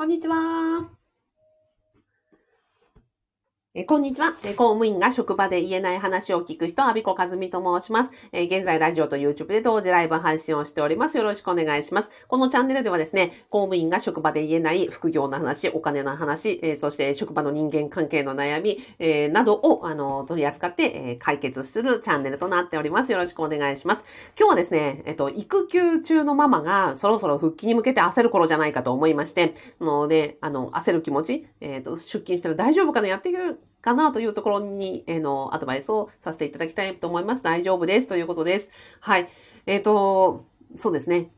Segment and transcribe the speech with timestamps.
[0.00, 0.99] こんにちは。
[3.72, 11.18] えこんにちは、え公務員が職場で言えない話を聞く人、アビコカズミと申します、え現在、ラジオと YouTube で同時ライブ配信をしております。
[11.18, 12.10] よろしくお願いします。
[12.26, 23.12] このチャンネルではですね、公務員が職場で言えない副業の話、お金の話、えそして職場の人間関係の悩み、えなどを、あの、取り扱って、え解決するチャンネルとなっております。
[23.12, 24.04] よろしくお願いします。
[24.36, 37.42] 今日はですね、えっと、育休中のママがそろそろ復帰に向けて焦る頃じゃないかと思いまして、ので、あの、焦る気持ち、えっ、と、出勤したら大丈夫かなやっていけるかなというところに、えー、の、アドバイスをさせていただきたいと思います。
[37.42, 38.06] 大丈夫です。
[38.06, 38.70] ということです。
[39.00, 39.28] はい。
[39.66, 41.30] えっ、ー、と、そうですね。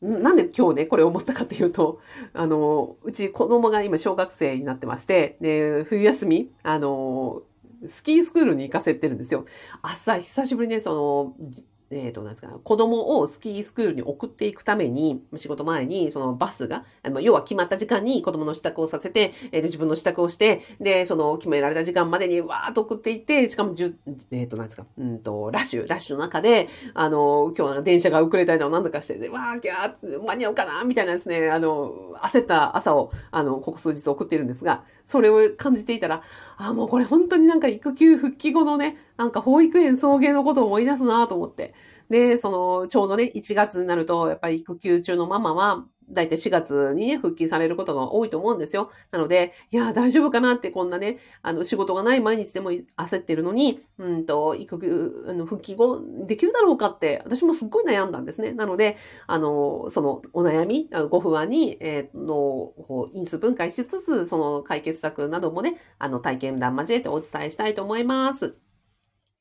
[0.00, 2.00] なんで今日ね、これ思ったかというと、
[2.32, 7.42] あの、うち子供が今小学生になってまして、で、冬休み、あの、
[7.86, 9.44] スキースクールに行かせてるんですよ。
[9.82, 11.50] 朝、久しぶりにね、その、
[11.90, 16.84] えっ、ー、と、なんですか、子供をスキースクールに送っていくために、仕事前に、そのバスが、
[17.22, 23.98] 要は決まった時間に子供の支度をさせて、えー、自分の支度をして、で、その決められた時間までにわーっと送っていって、しかもじゅ、
[24.30, 36.20] えっ、ー、と、なんですか、うんと、ラッシュ、ラッシュの中で、あの、今日は電車が遅れたりとか何とかして、わー、ギャー、間に合うかなみたいなですね、あの、焦った朝を、あの、ここ数日送っているんですが、それを感じていたら、
[36.58, 41.74] あ、もうこれ本当になんか育休復帰後のね、なんか保育園送迎のことを思い出すなと思って。
[42.08, 48.90] で、その、ちょうどね、1月になると、やっぱり育休中のママは、だいたい4月にね、復帰されることが多いと思うんですよ。
[49.10, 58.52] なので、いや、大丈夫かなって、こんなね、あの、仕事がない毎日でも焦ってるのに、うんと、育休、あの、復帰後、できるだろうかって、私もすっごい悩んだんですね。
[58.52, 62.72] なので、あの、その、お悩み、ご不安に、えー、の、
[63.12, 68.67] 因数分解しつつ、その解決策などもね、あの、体験談交えてお伝えしたいと思います。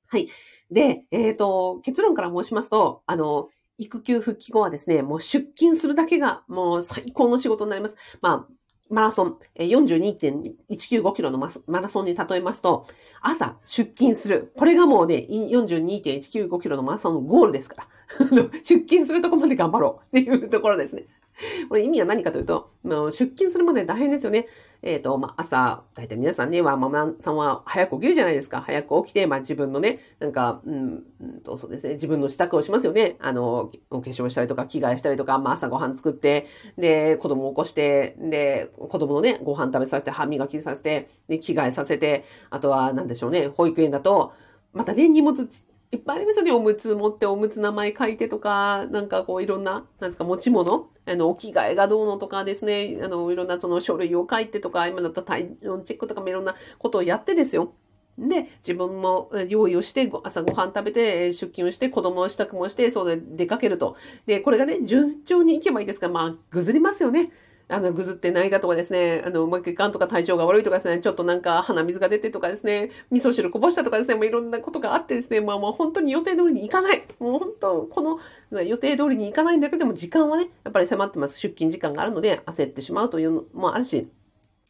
[0.08, 0.30] はい。
[0.72, 7.96] で、えっ、ー、と、結論から申しますと、あの、育休復帰後はですね、もう出勤するだけがもう最高の仕事になります。
[8.22, 8.54] まあ、
[8.90, 12.88] マラソン、42.195キロのマラソンに例えますと、
[13.22, 14.54] 朝出勤する。
[14.58, 17.88] これがもうね、42.195キロのマラソンのゴールですから。
[18.64, 21.06] 出勤するとこまで頑張ろうっていうところですね。
[21.70, 24.48] これ意味は何かというと、出勤するまで大変ですよね。
[24.82, 28.62] えっ、ー、と、まあ、朝、大体皆さんね、は、ママさんは早く起きるじゃないですか。
[28.62, 31.04] 早く起きて、まあ、自分のね、なんか、うん、
[31.44, 33.18] と、そうですね、自分の支度をしますよね。
[33.20, 36.48] あの、お化粧したりとか、着替えしたりとか、まあ、朝ご飯作って、
[36.78, 44.34] で、子供を起こして、で、子供のね、ご飯食べさせて、歯磨きさせて、で、着替えさせて、あとは、なんでしょうね、保育園だと、
[44.74, 45.48] またね、荷物
[45.92, 46.52] いっぱいありますよね。
[46.52, 50.90] おむつ持っておむつ名前書いてとか、なんかこういろんな、なんですか、持ち物？
[51.06, 57.74] あの、お着替えがどうのとかですね、あの、いろんなその書類を書いてとか、今だと体温チェックとかもいろんなことをやってですよ。
[58.18, 63.96] で、自分も用意をして、朝ごはん食べて、出勤をして、子供の支度もして、そうで出かけると。
[64.26, 67.32] で、これがね、順調にいけばいいですが、まあ、ぐずりますよね。
[67.70, 77.04] あの、ぐずって泣いたとかですね、あの、うまくいかんとか体調が悪いとかですね、ちょっとなんか鼻水が出てとかですね、味噌汁こぼしたとかですね、もういろんなことがあってですね、まあもう本当に予定通りに行かない。
[77.20, 81.40] もう本当、この予定通りに行かないんだけども、時間はね、やっぱり迫ってます。
[81.40, 84.08] 出勤時間があるので、焦ってしまうというのもあるし、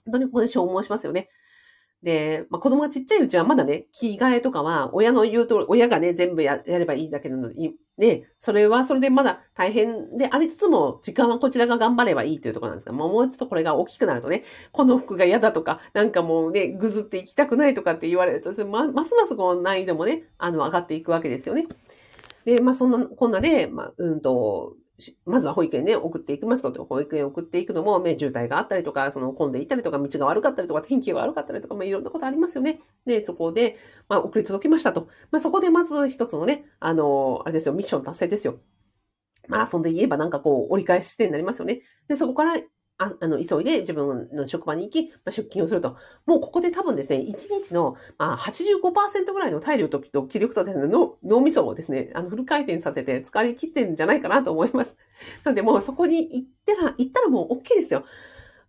[0.06, 1.30] 本当にここで消耗しますよね。
[2.04, 7.56] で、まあ、子供がちっちゃいうちはまだね、着替えとかは、親の言う通り、親がね、全部やればいいだけなので、
[7.98, 21.66] で、それはそれでまだ大変でありつつも、時間はこちらが頑張ればいいというところなんですが、もうちょっとこれが大きくなるとね、この服が嫌だとか、なんかもうね、ぐずっていきたくないとかって言われると、ま、ますますこう難易度もね、あの、上がっていくわけですよね。
[22.46, 24.76] で、まあ、そんな、こんなで、まあ、うんと、
[25.26, 32.80] まずは保育園ね、送っていきますと、保育園送っていくのも、ね、渋滞があったりとか、その混んでいたりとか、道が悪かったりとか、天気が悪かったりとか、まあ、いろんなことありますよね。
[33.06, 33.78] で、そこで、
[34.10, 35.08] まあ、送り届きましたと。
[35.32, 38.60] まあ、そこでまず一つのね、あの、あれですよ、ミッション達成ですよ。
[39.48, 41.80] マラソンで言えばなんかこう、折り返し地点になりますよね。
[42.08, 42.58] で、そこから
[43.00, 45.98] ああの、急いで自分の職場に行き、まあ、出勤をすると。
[46.26, 50.88] もうここで多分ですね、1日の、まあ、85%ぐらいの体力と気力とですね、
[51.24, 54.98] 脳みそをですね、あの、フル回転させて疲れ切ってるんじゃないかなと思います。
[55.44, 58.04] なのでもうそこに行ったら、行ったらもう OK ですよ。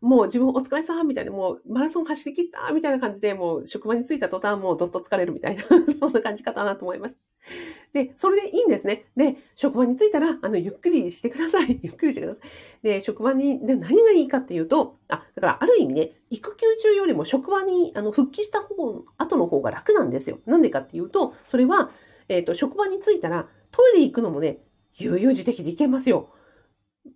[0.00, 5.64] もう自分お疲れさんみたいな、もうマラソン走り切ったみたいな感じで、もう職場に着いた途端もうどっと疲れるみたいな、
[5.98, 7.27] そんな感じかなと思います。
[7.93, 9.06] で、それでいいんですね。
[9.17, 11.81] で、職場に着いたら、あの、ゆっくりしてください。
[11.82, 12.43] ゆっくりしてください。
[12.82, 20.40] で、職場に、で、何がいいかっていうと、あ、だからある意味ね、育休中よりも職場に、あの、復帰した方、後の方が楽なんですよ。
[20.46, 21.90] なんでかっていうと、それは、
[22.29, 24.58] えっ、ー、と、職場に着いたら、トイレ行くのもね、
[24.99, 26.31] 悠々自適で行けますよ。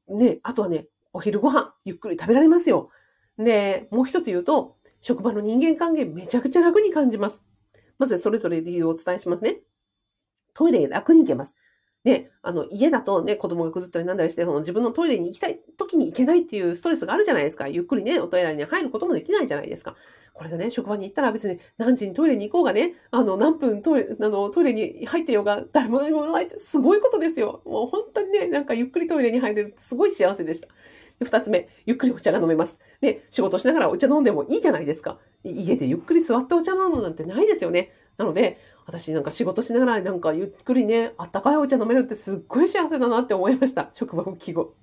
[0.08, 2.90] ね、あとはね、お昼ご飯、ゆっくり食べられますよ。
[3.38, 7.42] で、もう一つ言うと、職場の人間関係めちゃくちゃ楽に感じます。
[7.98, 9.60] まずそれぞれ理由をお伝えしますね。
[10.54, 11.56] トイレ楽に行けます。
[12.04, 17.68] ね、あの、家だとね、子供がぐずったりなんだりして、その自分のトイレに行きたい時に行けないっていうストレスがあるじゃないですか。
[17.68, 19.94] ゆっくりね、おトイレに入ることもできないじゃないですか。
[20.34, 27.62] これがね、職場に行ったら別に何時にトイレに行こうがね、あの、何分トイレ、あの、トイレに入ってようが、誰も何もないってすごいことですよ。
[27.64, 30.68] もう本当にね、なんかゆっくりトイレに入れるってすごい幸せでした。
[31.24, 32.78] 二つ目、ゆっくりお茶が飲めます。
[33.00, 35.20] で、仕事しながらお茶飲んでもいいじゃないですか。
[35.44, 37.92] 家でゆっくり座ってお茶飲むなんてないですよね。
[38.16, 43.90] なので、私なんか仕事しながらなんかゆっくりね、あったかいお茶飲めるってすっごい幸せだなって思いました。
[43.94, 44.74] 職場復帰後。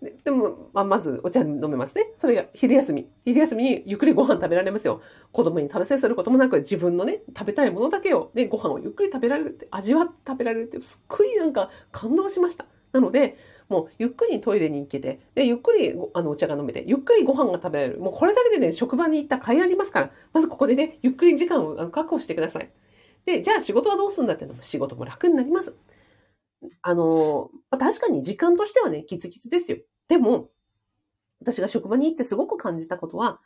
[0.00, 2.12] ででも、まあ、まずお茶飲めますね。
[2.16, 3.08] それが昼休み。
[3.24, 5.00] 昼休みにゆっくりご飯食べられますよ。
[5.32, 12.66] 子供に食べさせることもなく自分のね、食べたいものだけをね、ご飯をゆっくり食べられるって、味わって食べられるって、すっごいなんか感動しました。
[12.92, 13.36] なので、
[13.68, 18.00] もうゆっくりトイレに行けて、でゆっくりあのお茶が飲めて、ゆっくりご飯が食べられる。
[18.00, 22.70] もうこれだけでね、職場に行った甲斐ありますから、まずここでね、ゆっくり時間を確保してください。
[23.26, 25.76] で、じゃあ仕事はどうするんだってのも仕事も楽になります。
[26.82, 29.78] あの、確かに時間としてはね、キツキツですよ。
[30.08, 30.50] でも、
[31.40, 33.40] 私が職場に行ってすごく感じたことは、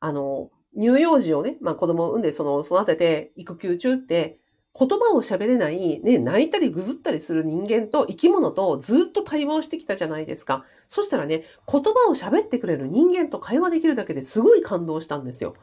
[0.00, 4.38] あの、乳幼児をね、まあ子供を産んでその育てて育休中って、
[4.76, 10.64] 言葉を喋れない、ね、泣いたりぐずったりする人間と生き物とずっと対話をしてきたじゃないですか。
[10.88, 15.54] そしたらね、言葉を喋ってくれる人間と会話できるだけですごい感動したんですよ。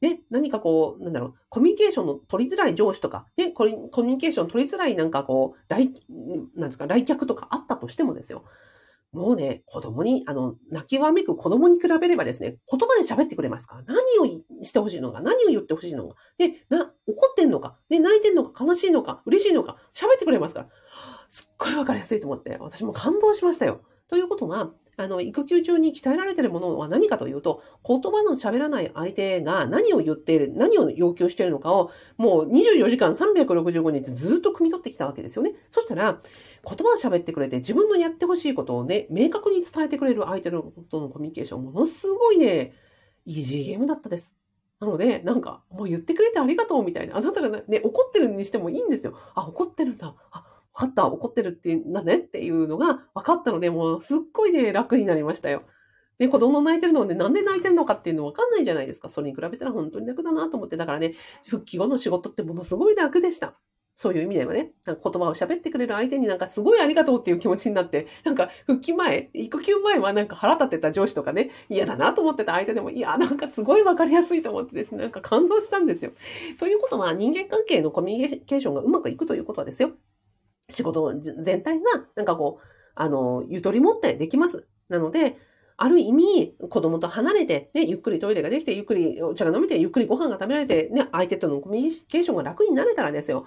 [0.00, 5.94] ね、何かこう、なんだろう、コミュニケーションの取りづらい上司とか、ね、コミュニケーション取りづらいなんかこう、来、
[6.56, 8.44] なんですか、来客とかあったとしてもですよ。
[9.16, 13.76] もうね、子供に、あの、泣きわめく子供に比べればですね、言葉で喋ってくれますか？
[13.76, 14.26] ら、何を
[14.62, 20.68] してほしいのか、何を言ってほしいのか、で、な、怒ってんのか、で、泣いてんのか、悲しいのか、嬉しいのか、喋ってくれますから、
[21.30, 23.80] すっごいわかりやすいと思って、私も感動しましたよ。
[24.08, 35.52] ということは、あの、育休中に鍛えられているものは何かというと、言葉の喋らない相手が何を言っている、何を要求しているのかを、もう24時間365日ずっと汲み取ってきたわけですよね。
[35.70, 36.20] そしたら、
[36.64, 42.72] 言葉を喋ってくれて自分のやってほしいことをね、明確に伝えてくれる相手のことのコミュニケーション、ものすごいね、
[43.26, 44.34] イージーゲームだったです。
[44.80, 47.16] なので、なんか、もう言ってくれてありがとうみたいな。
[47.16, 49.14] あなたがね、怒ってるにしてもいいんですよ。
[49.34, 50.14] あ、怒ってるんだ。
[50.30, 55.62] あ、かった、怒ってるっていうんだねっていうのが分かったので、もうすっごいね、楽になりましたよ。
[56.18, 59.10] で、子供泣いてるので、なんで泣いてるのかっていうの分かんないじゃないですか。
[59.10, 60.76] それに比べたら本当に楽だなと思って。
[60.76, 61.14] だからね、
[61.46, 63.54] 復帰後の仕事ってものすごい楽でした。
[63.98, 76.12] そういう意味ではね、なんか言葉を喋ってくれる相手になんかすごいありがとうっていう気持ちになって、なんか復帰前、育休前はなんか腹立ってた上司とかね、嫌だなと思ってた相手でも、いや、なんかすごいわかりやすいと思ってですね、なんか感動したんですよ。
[76.58, 79.92] ということは人間関係のコミュニケーションがうまくいくということはですよ。
[80.68, 84.66] 仕事全体が、なんかこう、あの、ゆとり持ってできます。
[84.88, 85.36] なので、
[85.76, 93.46] ある意味、子供と離れて、ね、ゆっくりトイレができて、ゆっくりお茶が飲めて、ゆっくりご飯が食べられて、ね、相手とのコミュニケーションが楽になれたらですよ。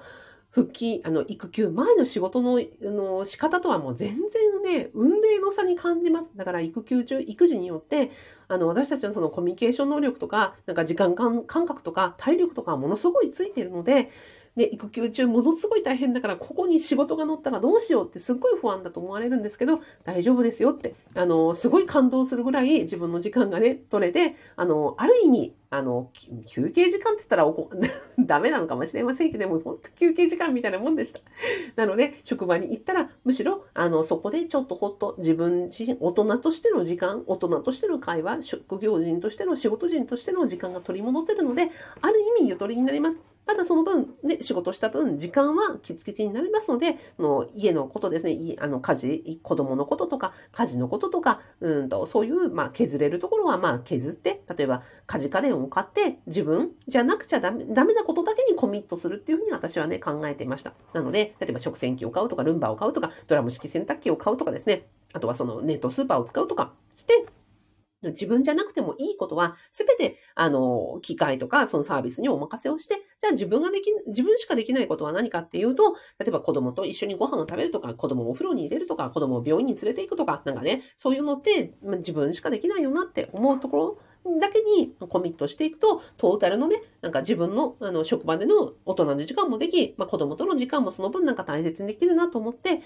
[0.51, 6.31] 復帰、あの、育休前の仕事の、の、仕方とはもう全然ね、運命の差に感じます。
[6.36, 8.10] だから育休中、育児によって、
[8.48, 14.10] あの、私たちのそのコミュニケーション能力とか、なんか時間感覚とか、体力とかものすごいついているので、
[14.56, 26.10] で、育休中ものすごい大変だから、ここに仕事が乗ったらどうしようってすっごい不安だと思われるんですけど、大丈夫ですよって、あの、すごい感動するぐらい自分の時間がね、取れて、あの、ある意味、あの、
[26.48, 27.69] 休憩時間って言ったらおこ、
[28.18, 31.19] ダメなのかもしれませんけども、本当休憩時間みたいなもんでした。
[31.75, 41.69] なので、職場に行ったら、むしろ、あの、そこでちょっとほっと自分自身、大人としての時間、大人としての会話、職業人としての仕事人としての時間が取り戻せるので、
[42.02, 43.21] ある意味ゆとりになります。
[43.50, 60.74] ただその分、ね、仕事した分、時間はキツキツになりますので、の家のことですね、あの家事、子供のこととか、家事のこととか、うんと、そういう、まあ、削れるところは、まあ、削って、例えば、家事家電を買って、自分じゃなくちゃダメダメなことだけにコミットするっていうふうに私はね、考えていました。
[60.94, 67.26] なので、例えば食洗機を買うとか、ルンバを買うとか、ドラム式洗濯機を買うとかですね、あとはそのネットスーパーを使うとかして、
[68.04, 83.98] 自分じゃなくてもいいことは、すべて、あの、機械とか、そのサービスにお任せをして、じゃあ自分ができ、自分しかできないことは何かっていうと、例えば子供と一緒にご飯を食べるとか、子供をお風呂に入れるとか、子供を病院に連れて行くとか、なんかね、そういうのって、自分しかできないよなって思うところ
[84.40, 92.82] だけにコミットしていくと、トータルのね、なんか自分のあの職場での大人の時間もでき、まあ、子供との時間もその分なんか大切にできるなと思って、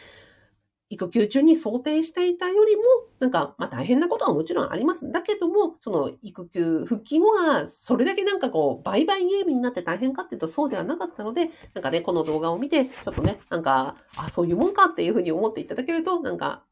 [0.90, 2.84] 育休中に想定していたよりも、
[3.20, 5.12] なんか、まあ大変なことはもちろんあります。
[5.12, 16.64] だけども、その育休、復帰後がそれだけなんかこう、売買ゲームになって大変かっていうとそうではなかったので、なんかね、この動画を見て、ちょっとね、なんか、あ、そういうもんかっていうふうに思っていただけると、なんか、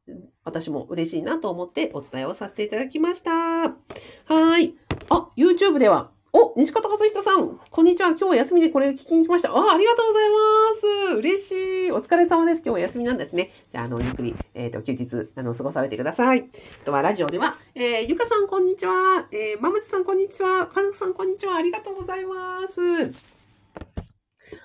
[0.44, 3.32] 私も嬉しいなと思ってお伝えをさせていただきました。
[3.32, 4.76] はい。
[5.10, 8.10] あ、YouTube では、お、西方和人さん、こんにちは。
[8.10, 9.52] 今日は休みでこれ聞きに来ました。
[9.52, 11.18] あ、ありがとうございます。
[11.18, 11.52] 嬉し
[11.88, 11.92] い。
[11.92, 12.60] お疲れ様です。
[12.60, 13.52] 今日は休みなんですね。
[13.70, 16.50] じゃあ、あの、ゆっくり、えっ、ー、と、休日、あの、過ごされてください。
[16.84, 19.28] あとは、ラジオでは、えー、ゆかさん、こんにちは。
[19.34, 20.68] えー、まむちさん、こんにちは。
[20.68, 21.56] かずくさん、こんにちは。
[21.58, 23.42] ありがとうございます。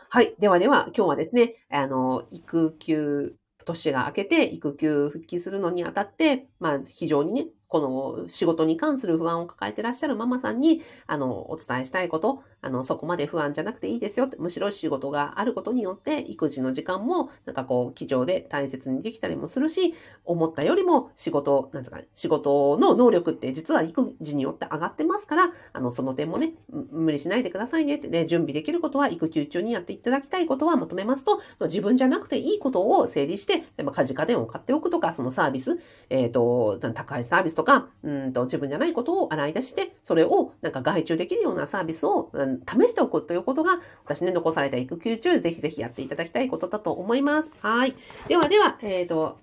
[0.09, 0.37] はい。
[0.39, 19.95] ではでは、今日はですね、あの、育休、年が明けて育休復帰するのにあたって、まあ、非常にね、この仕事に関する不安を抱えてらっしゃるママさんに、あの、お伝えしたいこと、あの、そこまで不安じゃなくていいですよって、むしろ仕事があることによって、育児の時間も、なんかこう、貴重で大切にできたりもするし、
[20.25, 26.55] 思ったよりも仕事、なんですか、仕事の能力って実は育児によって上がってますから、あの、その点もね、
[26.91, 35.79] 無理しないでくださいねってね、準備できることは育休中にやっていただきたいことはまとめますと、自分じゃなくていいことを整理して、例えば家事家電を買っておくとか、そのサービス、
[36.11, 43.37] えっ、ー、と、高いサービスとか、うんと自分じゃないことを洗い出して、それをなんか外注できるようなサービスを、うん、試しておくとい。
[43.37, 46.09] うことが、私ね、残された育休中、ぜひぜひやってい。
[46.09, 46.49] ただきたい。
[46.49, 47.23] ことだと思い。
[47.23, 47.53] ます。
[47.61, 47.95] はい。
[48.29, 49.39] ではでは、えっ、ー、と、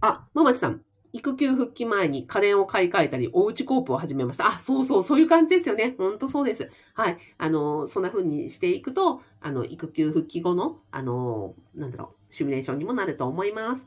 [0.00, 0.80] あ、ままちさん。
[1.14, 2.90] 育休復帰前に家電を買い。
[2.90, 4.46] 替えたり、おうちコープを始めました。
[4.46, 5.24] あ、そうそう、そうい。
[5.24, 5.94] う感じですよね。
[5.98, 6.70] ほんとそうです。
[6.94, 7.18] はい。
[7.38, 8.80] あの、そんな風にしてい。
[8.80, 13.52] くと、あの、育休復帰後の、あの、なんだろう、シミュレーションにもなると思い。
[13.52, 13.86] ます。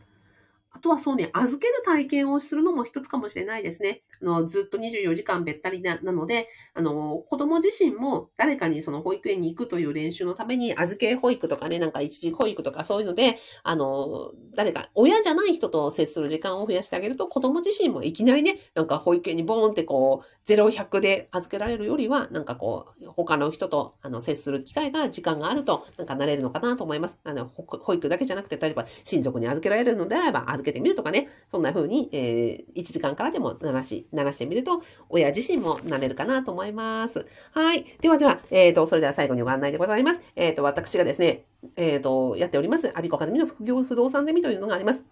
[0.75, 4.03] あとはそうね、預ける体験をするのも一つかもしれないですね。
[4.21, 27.19] あのずっと24時間べったりなので、あの、子供自身も誰かにその保育園に行くという練習のために預け保育とかね、なんか一時保育とかそういうので、あの、誰か、親じゃない人と接する時間を増やしてあげると、子供自身もいきなりね、なんか保育園にボーンってこう、0、100で預けられるよりは、なんかこう、他の人とあの接する機会が、時間があると、なんかなれるのかなと思います。
[27.23, 37.25] あの保育だけじゃなくて、例えば親族に預けられるのであれば、預けてみるとかね、そんな風に、えー、1時間からでも鳴らし、鳴らしてみると、親自身もなれるかなと思います。
[37.51, 37.85] はい。
[38.01, 40.23] ではでは、えっ、ー、と、それでは最後にご案内でございます。
[40.35, 41.43] えっ、ー、と、私がですね、
[41.77, 45.05] えっ、ー、と、やっております、アビコアカデミの副業不動産ゼミというのがあります。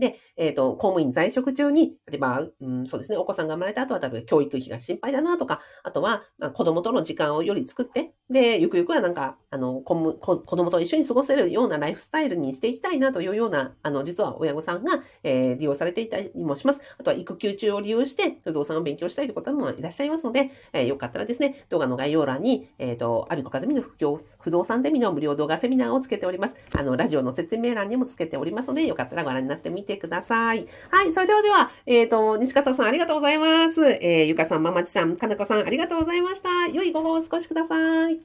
[0.00, 16.80] で、えっ、ー、と、公務員在職中に、例えば、うん、そうですね、お子さんが生まれた後は多分教育費が心配だなとか、あとは、まあ、子供との時間をより作って、で、ゆくゆくはなんか、あの、子子供と一緒に過ごせるようなライフスタイルにしていきたいなというような、あの、実は親御さんが、えー、利用されていたりもします。
[16.98, 26.56] あとは育休中を利用して、不動産を勉強したいという方もいらっしゃいますので、えー、よかったらですね、動画の概要欄に、えっ、ー、と、アビコカズミの不況不動産ゼミの無料動画セミナーをつけております。
[26.78, 30.66] あの、ラジオの説明欄にもつけておりますので、よかったらご覧になってみててください。
[30.90, 31.12] はい。
[31.12, 33.80] それではでは、えっ、ー、と、西方さんありがとうございます。
[33.84, 36.68] えー、ゆかさん、ままちさん、かなこさんありがとうございました。
[36.68, 38.20] 良い午後をお過ごしください。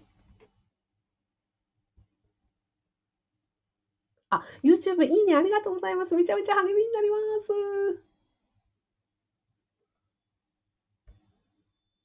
[4.29, 6.13] あ、YouTube いいね、ありがとうございます。
[6.15, 8.05] めちゃめちゃ励みになります。